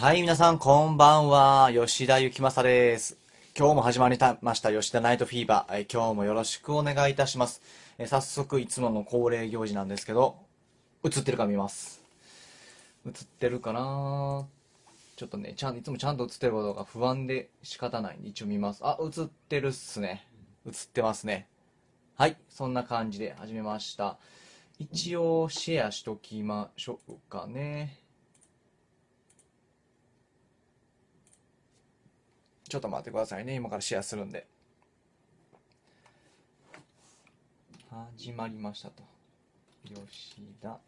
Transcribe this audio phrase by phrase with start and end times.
[0.00, 1.72] はい、皆さん、こんばんは。
[1.74, 3.18] 吉田幸正です。
[3.58, 5.80] 今日も始まりました、吉田ナイトフィーバー。
[5.80, 7.60] え今日もよろしくお願いいたします。
[7.98, 10.36] え早速、いつもの恒例行事なんですけど、
[11.02, 12.00] 映ってるか見ます。
[13.06, 14.46] 映ってるかな？
[15.16, 18.82] ちょっとね、ちゃん、いつもちゃんと映ってることが不安で仕方ないんで、一応見ます。
[18.84, 20.28] あ、映ってるっすね。
[20.64, 21.48] 映ってますね。
[22.14, 24.16] はい、そんな感じで始めました。
[24.78, 27.98] 一応、シェアしときましょうかね。
[32.68, 33.54] ちょっと待ってくださいね。
[33.54, 34.46] 今からシェアするんで。
[38.16, 39.02] 始まりましたと。
[39.84, 39.96] 吉
[40.62, 40.78] 田、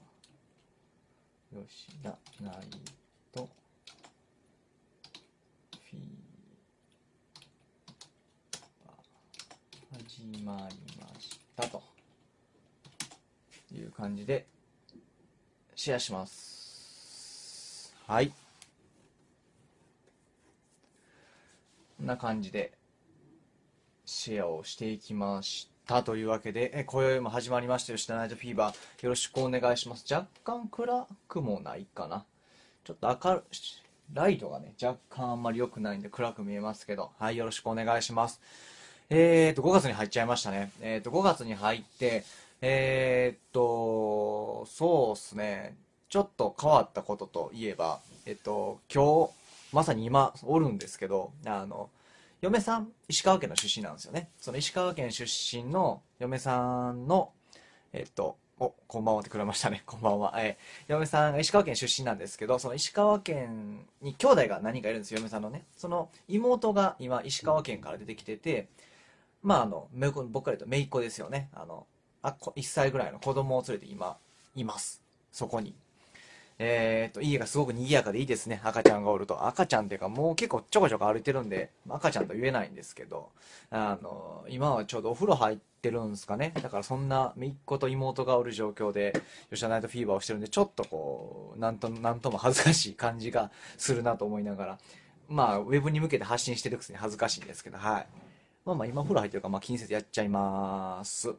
[1.51, 2.55] 吉田、ナイ
[3.33, 3.49] ト、
[5.91, 6.05] フィー
[8.85, 11.83] バー、始まりましたと。
[13.73, 14.47] いう感じで、
[15.77, 17.95] シェアします。
[18.07, 18.33] はい。
[21.97, 22.73] こんな感じで
[24.05, 30.13] シェアをしていきましたというわけで、え今宵も始まりました吉田ナイトフィーバーよろしくお願いします。
[30.13, 32.25] 若干暗くもないかな。
[32.83, 33.43] ちょっと明るい、
[34.13, 38.41] ライトがね、若干あんまり良くないんで暗く見えますけど、はい、よろしくお願いします。
[39.09, 40.73] えーと、5月に入っちゃいましたね。
[40.81, 42.25] えーと、5月に入って、
[42.61, 45.77] えーと、そうっすね、
[46.09, 49.31] ちょっと変わったことといえば、えっと、今日、
[49.73, 51.91] まさに今おるんですけど、あの、
[52.41, 54.31] 嫁さん、石川県の出身なんですよね。
[54.39, 57.33] その石川県出身の嫁さんの、
[57.93, 59.83] えっと、お、こんばんはってくれましたね。
[59.87, 60.33] こんばんは。
[60.39, 60.57] え、
[60.89, 65.67] 嫁さんが石川県出身なんですけど、その石川県に兄弟が何人かいるんですよ、嫁さんのね。
[65.77, 68.69] その妹が今石川県から出てきてて、
[69.43, 69.89] まああの、
[70.31, 71.51] 僕から言うと姪っ子ですよね。
[71.53, 71.87] あの、
[72.23, 74.17] あ1歳ぐらいの子供を連れて今、
[74.55, 75.03] います。
[75.31, 75.75] そこに。
[76.63, 78.61] えっと、家がすごく賑やかでいいですね。
[78.63, 79.47] 赤ちゃんがおると。
[79.47, 83.31] 赤ちゃんっていうか、もう結構ちょこちょこ歩いてるんで、赤ちゃんと言えないんですけど、
[83.71, 86.53] あの、今はちょうどお風呂入ってるんですかね。
[86.63, 94.79] だからそんな、姪っ子と妹がおる状況で、吉田ナイトフィーバーをしてるんで、ちょっとこう、なんと、なんとも恥ずかしい感じがするなと思いながら、
[95.31, 98.07] まあ、ウェブに向けて発信してるくせに恥ずかしいんですけど、はい。
[98.67, 101.35] まあまあ、今風呂入ってるから、まあ気にせずやっちゃいます。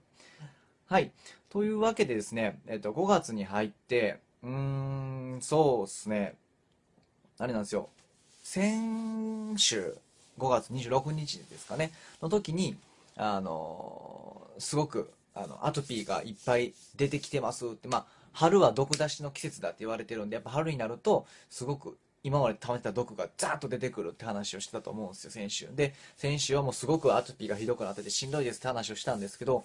[0.88, 1.12] はい。
[1.48, 4.50] というわけでですね、えっと、5月に入って、うー
[5.38, 6.36] ん、そうですね。
[7.38, 7.90] あれなんですよ。
[8.44, 9.96] 先週、
[10.38, 11.92] 5月26日ですかね、
[12.22, 12.76] の時に、
[13.16, 25.70] あのすごく、あの、アトピーがいっぱい出てきてますって、まあ、春は毒出しの季節だって言われてるんで、やっぱ春になると、すごく今まで溜めてた毒がザーッと出てくるって話をしてたと思うんですよ、先週。
[25.76, 29.64] で、先週はもうすごくアトピーがひどくなっててしんどいですって話をしたんですけど、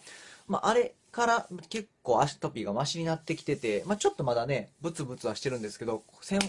[0.48, 6.04] まあ、あれから結構アトピーがマシになってきてて、まあ、ちょっとまだね、ブツブツはしてるんですけど、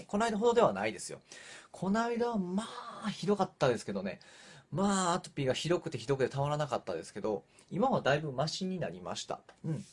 [0.06, 1.20] この間ほどではないですよ。
[1.70, 2.64] この間はま
[3.06, 4.20] あ、ひどかったですけどね。
[4.70, 9.40] まあ、アトピーがひどくてひどくてたまらなかったですけど、今はだいぶマシになりました。
[9.64, 9.84] うん。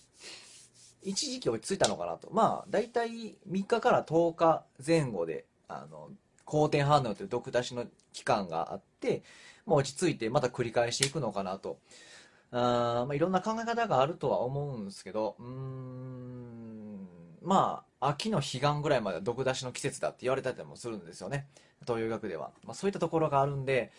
[1.02, 2.28] 一時期落ち着いたのかなと。
[2.34, 6.10] まあ、だいたい3日から10日前後であの
[6.44, 9.24] 好転反応という毒出しの期間があって、
[9.66, 11.78] まあ、落ち着いてまた繰り返していくのかなと
[12.52, 17.08] あ、まあ、いろんな考え方があるとは思うんですけどうーん
[17.42, 21.48] まあ秋の彼岸ぐらいまで毒出しの季節だって言われたりもするんですよね。
[21.82, 23.92] 東洋医学では、まあ、そういったところがあるんで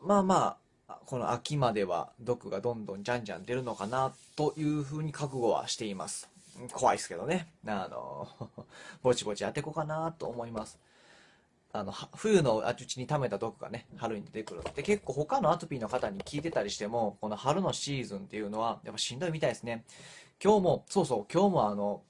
[0.00, 0.56] まあま
[0.88, 6.28] あこの秋までは毒がどんどんじゃんじゃん出るのかなというふうに覚悟はしています。
[6.72, 7.48] 怖いですけどね。
[7.66, 8.28] あの
[9.02, 10.78] ぼちぼち当てこうかなと思います。
[11.74, 14.62] あの、冬のうちに溜めた毒がね、春に出てくる。
[14.74, 19.84] で、結構他のアトピーの方に聞いてたりしても、この春のシーズンっていうのは、やっぱしんどいみたいですね。
[20.42, 22.02] 今日も、そうそう、今日もあの、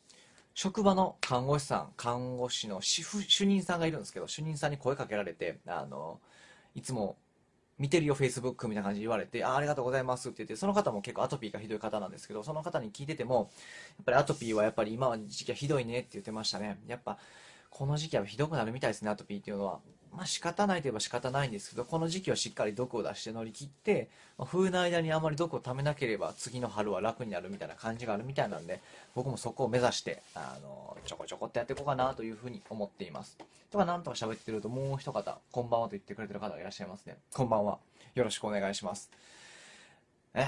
[0.55, 6.21] 職場の看護師さん、看護師の主主任さんがいるんですけど、主任さんに声かけられて、あの、
[6.75, 7.17] いつも
[7.79, 13.51] 見てるよ、Facebook みたいな感じで言われて、あありがとうございますって言って、その方も結構アトピーがひどい方なんですけど、その方に聞いてても、
[13.97, 16.81] やっぱりアトピーはやっぱり今は時期はひどいねって言ってましたね。
[16.87, 17.19] やっぱ、
[17.73, 19.81] この時期はひどくなるみたいですね、アトピーっていうのは。
[20.13, 28.83] まあ仕方ないといえば仕方ないんですけど、この時期はしっかり毒を出して乗り切って、まあ、冬の間にあまり毒を溜めなければ次の春は楽になるみたいな感じがあるみたいなんで、
[29.15, 33.39] 僕もそこを目指して、あの、ちょこちょこってやっていこうかなというふうに思っています。
[33.71, 37.17] とかなんとか喋ってるともう一方、こんばんはと言ってくれてる方がいらっしゃいますね。
[37.33, 37.79] こんばんは。
[38.15, 39.11] よろしくお願いします。
[40.35, 40.45] えー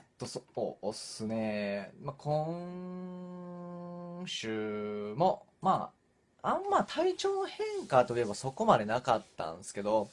[0.00, 0.42] っと、そ
[0.82, 1.92] うっすね。
[2.02, 5.97] まあ、今週も、まあ、
[6.42, 10.08] あんま体調の変化といえばそこまでなかったんですけど、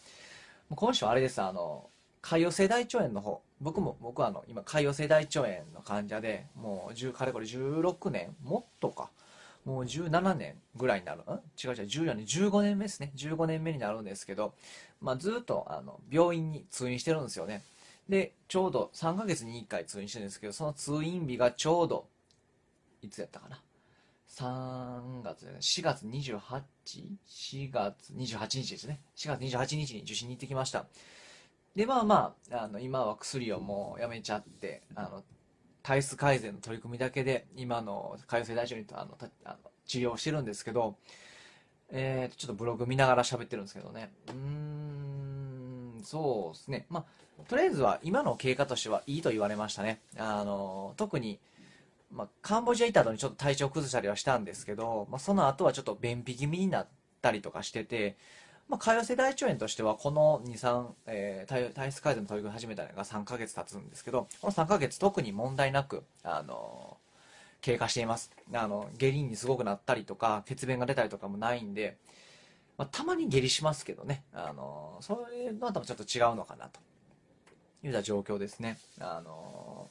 [0.69, 1.89] 今週はあれです、あの、
[2.24, 9.10] 潰瘍性大腸炎の方、僕も、僕はあの、今、潰瘍性大腸炎の患者で、もう、10、かれこれ16年、もっとか、
[9.66, 11.24] もう17年ぐらいになる、ん？
[11.24, 13.12] 違う違う、14年、15年目ですね。
[13.16, 14.54] 15年目になるんですけど、
[15.01, 17.63] まあ、ずっとあの病院に通院してるんですよね。
[18.07, 22.06] で、ちょうど3ヶ月に1回通院してるんですけど、その通院日がちょうど、
[23.01, 23.60] いつやったかな。
[24.37, 28.99] 3月、4月 28?4 月28日ですね。
[29.15, 30.87] 4月28日に受診に行ってきました。
[31.73, 35.23] で、まあまあ、あの、今は薬をもうやめちゃって、あの、
[35.83, 40.97] 体質改善の取り組みだけで、今の潰瘍性大腸炎とあのあの治療してるんですけど、
[41.89, 44.11] えー、ちょっとブログ見ながら喋ってるんですけどね。
[44.27, 46.88] うーん、そうですね。
[46.89, 47.05] ま
[47.39, 50.01] あ、とりあえずは今の経過としてはいいと言われましたね。
[50.17, 51.39] あの、特に、
[52.11, 56.87] まあ、カンボジア行った後にちょっと体調崩したりはしたんですけど、まあ、その後はちょっと便秘気味になっ
[57.21, 58.15] たりとかしてて、
[58.67, 68.31] まあ、潰瘍性大腸炎としては、この2、3、えー、体質改善の取り組み始めたのが3ヶ月経つんですけど、この3ヶ月特に問題なく、あのー、経過しています。
[68.53, 71.97] あの、下痢にすごくなったりとか、血便が出たりとかもないんで、
[72.77, 76.79] まあ、たまに下痢しますけどね、あのー、それのともちょっと違うのかなと
[77.83, 78.79] いうような状況ですね。
[78.99, 79.89] あの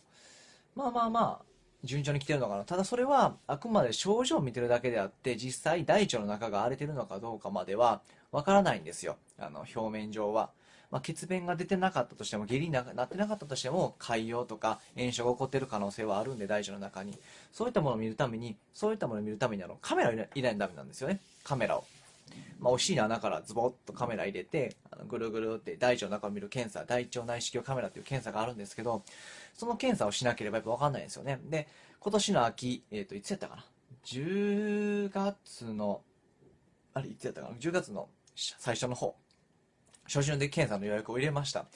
[0.74, 1.53] まあまあまあ、
[1.84, 2.64] 順調に来てるのかな。
[2.64, 8.00] ただそれはあくまで症状を見てるだけであって、実際大腸の中が荒れてるのかどうかまでは
[8.32, 9.16] わからないんですよ。
[9.38, 10.50] あの、表面上は。
[10.90, 17.18] まあ、血便が出てなかったとしても、下痢になってなかったとしても、潰瘍とか炎症が起こってる可能性はあるんで、大腸の中に。
[17.52, 21.20] そういったものを見るために、そういったものを見るためにあの、カメラを入れないとダメなんですよね。
[21.42, 21.84] カメラを。
[22.60, 29.02] まあ、お尻の穴からズボッとカメラ入れて、あのぐるぐるって大腸の中を見る検査、大腸内視鏡カメラっていう検査があるんですけど、
[29.54, 31.40] その検査をしなければやっぱ分かんないんですよね。
[31.44, 31.68] で、
[32.00, 33.64] 今年の秋、えっ、ー、と、いつやったかな
[34.04, 36.02] ?10 月の、
[36.92, 39.14] あれ、いつやったかな ?10 月の最初の方、
[40.06, 41.66] 初旬で検査の予約を入れました。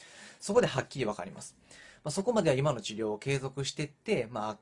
[0.41, 1.57] そこではっきり分かります。
[2.05, 4.59] まあ、そこまでは今の治療を継続してって、まあ、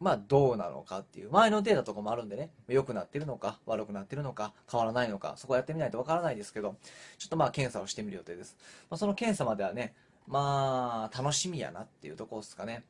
[0.00, 6.76] まあ、どうなのかっていう、前のデータとかもあるんでね、良くなってるのか、悪くなってるのか、変わらないのか、そこやってみないとわからないですけど、
[7.18, 8.56] ちょっとまあ、検査をしてみる予定です。
[8.90, 9.94] まあ、その検査まではね、
[10.28, 12.84] まあ、楽しみやなっていうところですかね。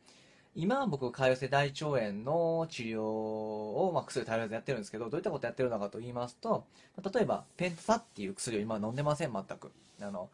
[0.55, 6.67] 今僕、潰瘍性大腸炎の治療を、まあ、薬頼らずやってるんですけど、どういったことやってるのかと言いますと、
[7.15, 9.71] 例えば、ペンタっていう薬を今飲んでません、全く。
[10.01, 10.31] あの、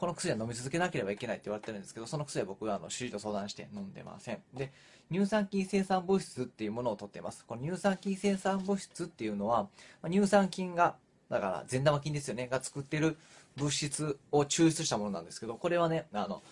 [0.00, 4.42] この薬は飲み続けなければいけないって言われてるんですけど、その薬は僕はあの主治医と相談して飲んでません。
[4.54, 4.72] で、
[5.12, 7.44] 乳酸菌生産物質っていうものを取ってます。
[7.44, 9.68] この乳酸菌生産物質っていうのは、
[10.10, 10.96] 乳酸菌が、
[11.28, 13.18] だから善玉菌ですよね、が作ってる
[13.56, 16.42] 物質を抽出したものなんですけど、これはね、あの、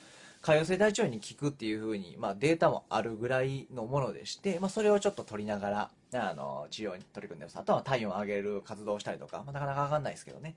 [0.43, 7.59] 潰瘍性大腸炎に効くっていうふうに、まあ、データもあるぐらいのものでして、まあ、それをちょっと取りながら、あの、治療に取り組んでます。
[7.59, 10.55] あとは体温を上げる活動をしたりとか、まあ、なかなかわかんないですけどね。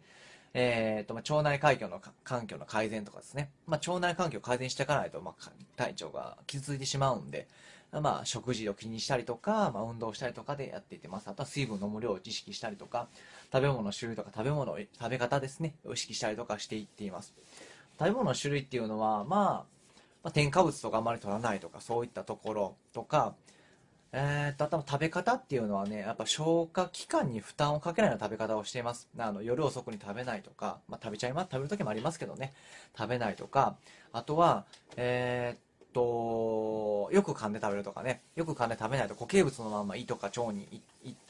[0.53, 3.49] え、ー、と、まあ、腸内環境の環境の改善とかですね。
[3.65, 7.47] まあ、腸内環境を改善していかないと、まあ、体調が傷ついてしまうんで、
[7.91, 11.27] まあ、食事を気にしたりとか、まあ、運動したりとかでやっていってます。
[11.27, 13.09] あとは水分飲む量を意識したりとか、
[13.51, 17.33] 食べ物の種類とか食べ物、食べ方ですね、を意識したりとかしていっています。
[17.99, 19.81] 食べ物の種類っていうのは、まあ、
[20.23, 23.35] まあ、添加物とかあまり取らないとか、そういったところとか、
[24.13, 29.09] えー、と、あと食べ方っていうのはね、やっぱ消化器官に負担をかけないような食べ方をしています。
[29.17, 32.53] あの、夜遅くに食べないとか、まあ、食べちゃいます、食べる時もありますけどね、
[32.97, 33.77] 食べないとか、
[34.11, 34.65] あとは、
[34.97, 35.59] えー、っ
[35.93, 40.81] と、よく噛んで食べるとかね、よく噛んで食べないと固形物のまま胃とか腸に、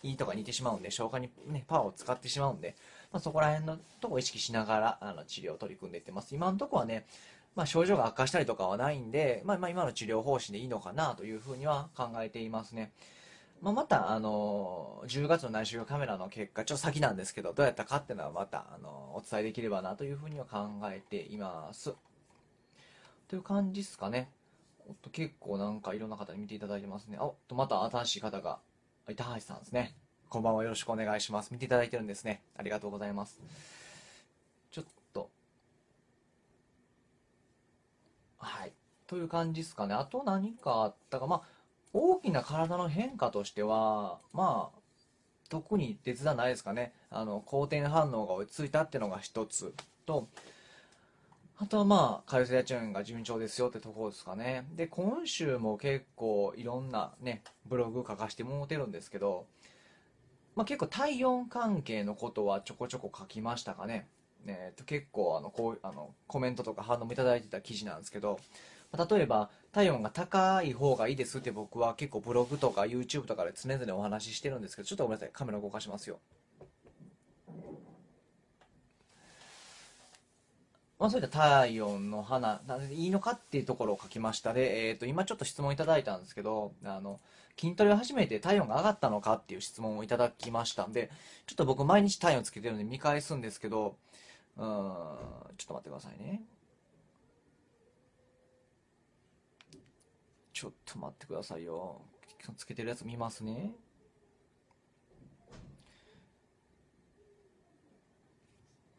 [0.04, 2.75] 胃とか似てしまうんで、消化にね、パワーを使ってしまうんで、
[3.12, 6.36] まあ、そこら辺のとこを意識しながら、あの、治療を取り組んでいってます。
[6.36, 7.06] 今のところはね、
[7.56, 12.91] まあ、症状が悪化したりとかはないんで、まあ、まあ、今の治療方針でいいのかなというふうには考えていますね。
[13.62, 21.94] まあ、また、あの、10月の内視鏡カメラの結果、ちょっと先なんですけど、どうやったかっていうのはまた、あの、お伝えできればなというふうには考えています。
[23.27, 24.30] という感じですかね。
[25.02, 27.18] と、結構なんかいろんな方に見ていただいてますね。
[27.20, 28.60] あおっと、また新しい方が、
[29.10, 29.96] 板橋さんですね。
[30.30, 31.52] こんばんはよろしくお願いします。
[31.52, 32.42] 見ていただいてるんですね。
[32.56, 33.42] ありがとうございます。
[34.72, 35.30] ちょっと
[38.42, 38.72] はい。
[39.08, 39.94] という感じですかね。
[39.94, 41.28] あと何かあったか。
[41.28, 41.42] まあ、
[41.94, 44.80] 大きな体の変化としては、まあ、
[45.50, 46.94] 特に手伝ないですかね。
[47.10, 49.74] あの、好転反応が追いついたっていうのが一つ
[50.06, 50.28] と、
[51.62, 54.65] あとはまあ、カルセアチューンが順調ですよってところですかね。
[54.75, 59.46] で、今週も結構いろんなね、ブログ書かしてもうてるんですけど、
[60.56, 64.08] まあ結構体温関係のことはちょこちょこ書きましたかね。
[64.48, 68.39] えー、と結構あのこうあのコメントとか反応もいただいてた記事なんですけど、
[68.91, 76.18] ま例えば体温が高い方がいいですって僕は結構ブログとか YouTube とかで常々お話ししてるんですけどちょっとごめんなさいカメラ動かしますよ
[81.01, 87.20] まあ、そういった体温の花、いいのかっていうところを書きましたで、えっ、ー、と、今ちょっと質問いただいたんですけど、あの、
[87.60, 91.10] 筋トレを始めて体温が上がったのかっていう質問をいただきましたんで、
[91.48, 93.96] ちょっと僕毎日体温つけてるんで見返すんですけど、
[94.58, 94.75] うん、ちょ
[95.63, 96.43] っと待ってくださいね。
[100.53, 102.00] ちょっと待ってくださいよ。
[102.58, 103.72] つけてるやつ見ますね。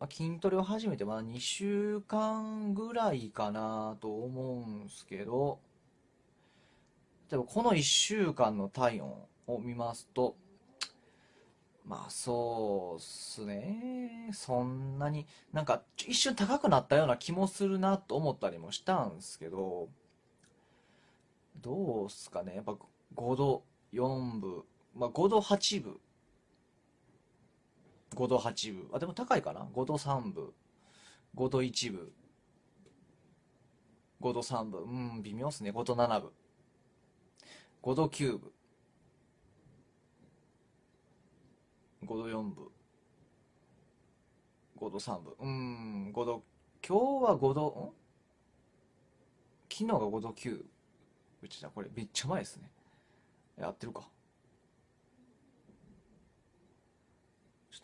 [0.03, 5.61] まあ、筋トレを始めてまだ2週間ぐらいかなと思うんすけど、
[7.31, 9.15] 例えばこの1週間の体温
[9.47, 10.35] を見ますと、
[11.87, 14.29] まあそうっすね。
[14.33, 19.89] そんなに、なんか一瞬高くなったような気もするなと思ったりもしたんすけど、
[21.61, 22.57] どうっすかね。
[22.57, 22.75] やっぱ
[23.15, 24.65] 5度4分、
[24.97, 26.01] まあ5度8分
[28.15, 28.91] 5度8分。
[28.93, 30.53] あ、でも高いかな ?5 度3分。
[31.35, 32.13] 5度1分。
[34.21, 34.83] 5度3分。
[34.83, 35.71] うん、微妙っすね。
[35.71, 36.31] 5度7分。
[37.83, 38.53] 5度9分。
[42.05, 42.69] 5度4分。
[44.79, 45.35] 5度3分。
[45.39, 46.43] うん、5度、
[46.87, 47.93] 今日は5度、ん？
[49.71, 50.65] 昨日が5度9。
[51.43, 52.71] うちだ、これめっちゃ前ですね。
[53.57, 54.09] やってるか。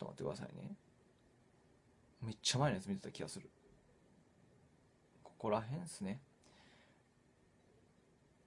[0.03, 0.75] ょっと待ってくださいね。
[2.21, 3.49] めっちゃ前のやつ見てた気がする。
[5.23, 6.19] ここら辺ですね。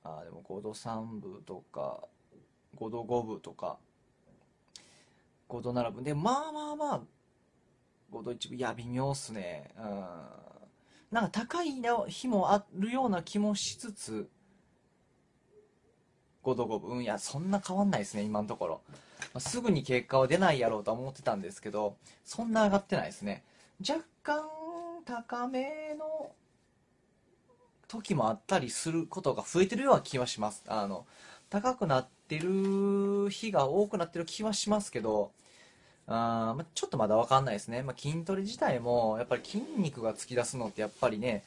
[0.04, 2.06] ああ、でも5度3分とか、
[2.76, 3.78] 5度5分とか、
[5.48, 6.04] 5度7分。
[6.04, 7.00] で、まあまあまあ、
[8.12, 8.58] 5度1分。
[8.58, 9.70] いや、微妙っすね。
[9.78, 9.84] うん。
[11.10, 14.30] なんか高い日もあるような気もしつつ、
[16.42, 17.02] 5度5分。
[17.02, 18.82] いや、そんな変わんないですね、今のところ。
[19.34, 23.44] まあ、すぐに結果は出ないやろうとは思ってたんですけど、そんな上がってないですね。
[23.86, 24.42] 若干
[25.04, 26.30] 高めの
[27.88, 30.64] 時もあったりすることが増えてるような気はします。
[30.66, 31.06] あの、
[31.50, 35.32] 高くなってる日が多くなってる気はしますけど、
[36.06, 37.82] あま、ちょっとまだわかんないですね。
[37.82, 41.44] まあ、筋トレ自体も、やっぱり筋肉が突き出すのってやっぱりね、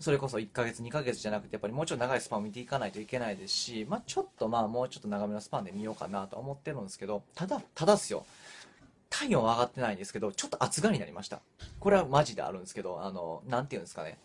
[0.00, 8.24] それこそ1ヶ月2ヶ月じゃなくてやっぱりもうちょっと長いスパンを見ていかないといけないですし、まあ、ちょっとまあもうちょっと長めのスパンで見ようかなと思ってるんですけどただただっすよ。
[9.10, 11.40] 体温は上がってないんですけどちょっと暑がりになりました。
[11.78, 14.16] これはマジであるんですけどあのなんていうんですかね。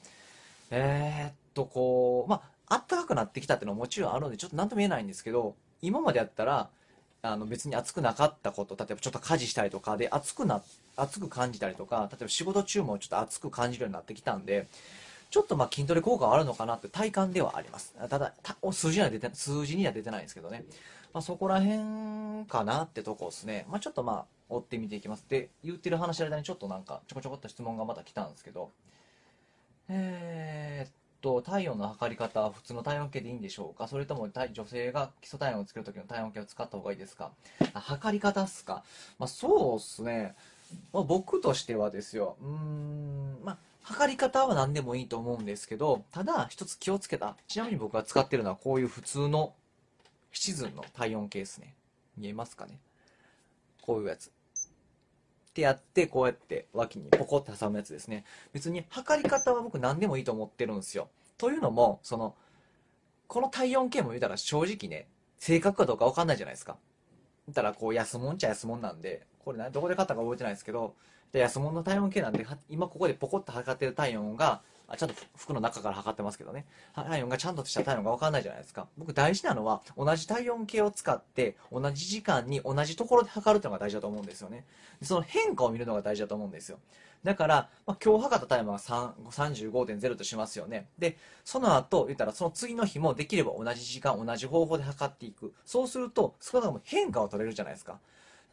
[0.72, 6.70] えー、っとこうまあ暖かくなってきたっていうのはもちろんあるのでちょっと何とも言えないんですけど今までやったら
[7.22, 10.62] あの別に暑くなかったこと例えばちょっと家事したりとかで暑くな
[10.96, 14.68] 暑く感じたりとか例えば仕事中もちょっと暑く感じるようになってきたんで
[15.36, 17.94] ちょっとまあ筋トレ効果はあるのかなって体感ではあります。
[18.10, 18.34] ただ、
[18.72, 20.64] 数字には出て、数字には出てないんですけどね。
[21.14, 23.66] まあ、そこら辺かなってとこですね。
[23.70, 25.26] まあ、ちょっとまあ、追ってみていきます。
[25.28, 28.72] で、言ってる話の間にちょっとなんか、ちょこちょこっと質問がまた来たんですけど、
[29.90, 33.90] えー、っと、体温の測り方は普通の体温計でいいんでしょうか？
[33.90, 37.32] それとも女性が基礎体温をつけるときの体温計を使った方がいいですか？
[37.74, 38.86] 測り方っすか？
[39.20, 40.34] まあ、そうっすね。
[40.94, 42.38] まあ、僕としてはですよ。
[42.42, 47.38] うーん、まあ、測り方は何でもいいと思うんですけど、ただ一つ気をつけた。
[47.48, 49.54] ちなみに僕が使ってるのはこういう普通の
[50.32, 51.76] シチズンの体温計ですね。
[52.18, 52.80] 見えますかね？
[53.82, 54.30] こういうやつ。
[54.30, 54.32] っ
[55.54, 58.26] てやって、こうやって脇にポコって挟むやつですね。
[58.54, 61.08] 別に測り方は僕何でもいいと思ってるんですよ。
[61.38, 62.34] というのも、その、
[63.28, 66.76] この体温計も言うたら正直ね、正確かどうかわかんないじゃないですか。
[67.48, 70.96] 言ったらこう安もんちゃ安もんなんで、これどこで買ったか覚えてないですけど、
[71.36, 74.62] で安物の体温計なんで、今ここでポコッと測ってる体温が、
[74.98, 76.66] ちゃんと服の中から測ってますけどね。
[76.94, 78.88] 体温がちゃんとした体温がわかんないじゃないですか。
[78.98, 84.64] 僕大事なのは、同じ体温計を使って、同じ時間に同じところで測るっていうのが大事だと思うんですよね。
[85.02, 86.80] その変化を見るのが大事だと思うんですよ。
[87.26, 90.88] だから、まあ、今日測った体温は35.0としますよね。
[90.98, 95.54] で、その後、言ったらその次の日もできれば同じ時間、同じ方法で測っていく。
[95.66, 98.00] そうすると、少なくとも変化を取れるじゃないですか。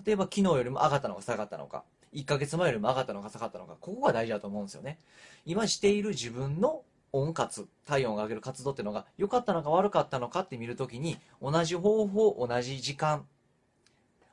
[0.05, 1.85] 例えば昨日よりも上がったのか下がったのか。
[2.15, 4.99] 1ヶ月前よりも上がったのか下がったのか、ここが大事だと思うんですよね。
[5.47, 13.27] 今している自分の温活、体温を上げる活動っていうのが良かったのか悪かったのかって見るときに、同じ方法、同じ時間、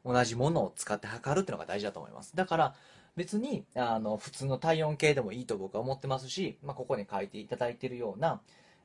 [0.06, 2.36] 同じものを使って測るっていうのが大事だと思います。
[2.36, 2.76] だから、
[3.16, 8.40] 別に、あの、普通の体温計でもいいと僕は思ってますし、まあ、ここに書いていただいているような、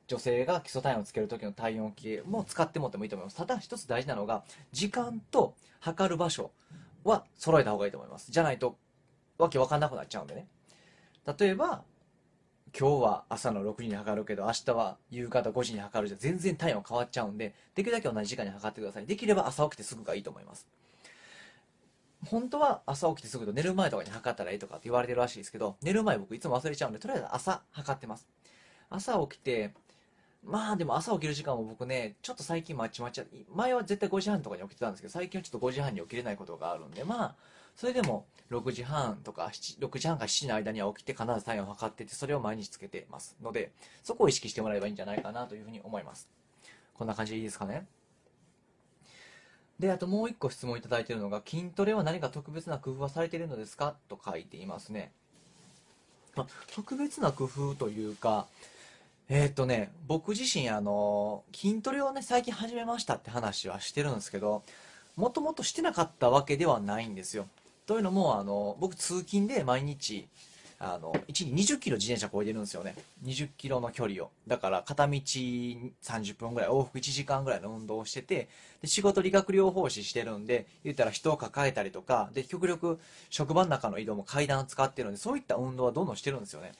[0.06, 3.36] 女性が基礎体温をつける時の体温計も使ってもってもいいと思います。
[3.36, 6.50] ただ一つ大事なのが、時間と測る場所
[7.04, 8.32] は揃えた方がいいと思います。
[8.32, 8.76] じゃないと
[9.38, 10.48] わけわかんなくなっちゃうんでね。
[11.38, 11.82] 例えば、
[12.78, 19.06] 今日は朝の6時に測るけど、明日は夕方5時に測るじゃ全然体温変わっちゃうんで、できるだけ同じ時間に測ってください。
[19.06, 20.66] できれば朝起きてすぐがいいと思います。
[22.26, 28.26] 本当は朝起きてすぐと寝る前とかに測ったらいいとかって言われてるらしいですけど、寝る前僕いつも忘れちゃうんで、とりあえず朝測ってます。
[28.90, 29.74] 朝起きて、
[30.46, 33.22] まあでも朝起きる時間も僕ね、ちょっと最近まちまち、
[33.54, 37.34] 前は絶対5時半とかに起きてたんですけど、最近はちょっと5時半に起きれないことがあるんで、まあ、
[37.76, 43.72] それでも6時半とか7、6時半か7時の間には起きて必ず体温を測ってて、それを毎日つけてますので、
[44.02, 46.28] そこを意識してもらえばいいんじゃないかなというふうに思います。
[46.94, 47.86] こんな感じでいいですかね？
[49.80, 53.96] で、あともう一個質問いただいているのが、筋トレは何か特別な工夫はされているのですか？
[54.08, 55.10] と書いていますね。
[56.36, 58.46] まあ、特別な工夫というか、
[59.30, 64.62] えー、っとね、僕自身、あの、筋トレをね、最近始めましたって話はしてるんですけど、
[65.16, 67.46] もともとしてなかったわけではないんですよ。
[67.86, 70.28] というのも、あの、僕通勤で毎日、
[70.78, 72.94] あの、1日20キロ自転車こいでるんですよね。
[73.24, 74.30] 20キロの距離を。
[74.46, 78.48] だから、片道30分ぐらい、往復1時間ぐらいの運動をしてて、
[78.82, 83.00] で仕事理学療法士してるんで、言ったら人を抱えたりとか、で、極力
[83.30, 86.72] 職場の中の移動も階段を使ってるんで、そういった運動はどんどんしてるんですよね。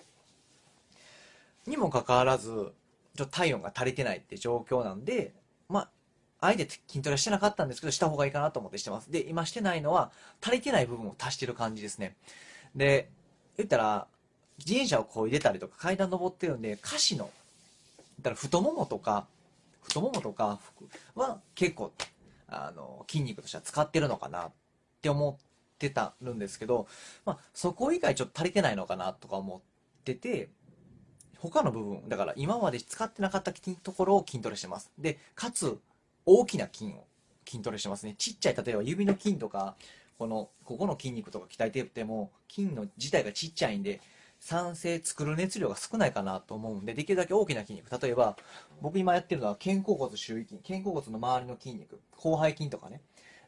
[1.66, 2.48] にもかかわらず、
[3.16, 5.34] ちょっと体温が足りてないって状況なんで、
[5.68, 5.90] まあ、
[6.46, 9.10] あえて筋トレしてなかったんですけど、した方がいいかなと思ってしてます。
[9.10, 10.10] で、今してないのは、
[10.42, 12.16] 足りてない部分を足してる感じですね。
[12.74, 13.08] で、
[13.56, 14.06] 言ったら、
[14.58, 17.30] 自転車をこいでたりとか階段登ってるんで、下肢の、
[17.96, 19.26] 言ったら太ももとか、
[19.82, 20.58] 太ももとか
[21.14, 21.92] は結構、
[22.48, 24.52] あの、筋肉としては使ってるのかなっ
[25.00, 25.46] て思っ
[25.78, 26.86] てたるんですけど、
[27.24, 29.60] まあ、そこ以外ちょっと足りてないのかなとか思っ
[30.04, 30.50] てて、
[31.50, 34.90] 他の部分、だから今まで使ってなかったところを筋トレしてます。
[34.98, 35.78] で、かつ、
[36.26, 37.04] 大きな筋を
[37.46, 38.14] 筋トレしてますね。
[38.16, 39.76] ちっちゃい、例えば指の筋とか、
[40.18, 44.00] この、ここの筋肉とか鍛えてても、筋の自体がちっちゃいんで、
[44.40, 48.00] 酸性作る熱量が少ないかなと思うんで、できるだけ大きな筋肉。
[48.00, 48.36] 例えば、
[48.82, 53.00] 僕今やってるのは肩甲骨周囲筋、肩甲骨の周りの筋肉、広背筋とかね。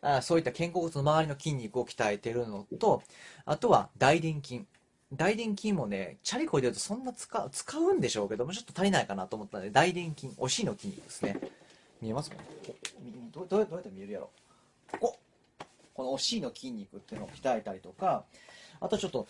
[0.03, 3.03] あそういった肩甲骨の周りの筋肉を鍛えてるのと、
[3.45, 4.67] あとは大臀筋。
[5.13, 11.41] 大臀筋もね、チャリこいでるとそんな使う、使うんでしょうけども、ちょっと足りないかなと思ったので、大臀筋、お尻の筋肉ですね。
[12.03, 12.37] 見えますか
[13.33, 14.31] どどうやって見えるやろ？
[14.93, 15.19] ここ
[15.95, 18.25] このお尻の筋肉っていうのを鍛えたりとか、
[18.81, 19.27] あとちょっと